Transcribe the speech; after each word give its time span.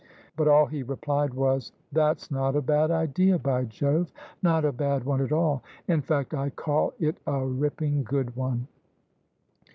But 0.35 0.47
all 0.47 0.65
he 0.65 0.81
replied 0.81 1.31
was, 1.35 1.73
"That's 1.91 2.31
not 2.31 2.55
a 2.55 2.61
bad 2.63 2.89
idea, 2.89 3.37
by 3.37 3.65
Jove, 3.65 4.11
not 4.41 4.65
a 4.65 4.71
bad 4.71 5.03
one 5.03 5.21
at 5.21 5.31
all! 5.31 5.61
In 5.87 6.01
fact, 6.01 6.33
I 6.33 6.49
call 6.49 6.93
it 6.99 7.19
a 7.27 7.45
ripping 7.45 8.03
good 8.03 8.35
one." 8.35 8.65